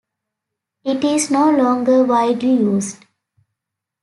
[0.83, 3.05] It is no longer widely used.